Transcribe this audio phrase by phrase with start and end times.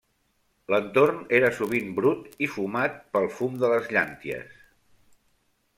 [0.73, 4.57] L'entorn era sovint brut i fumat pel fum de les llànties.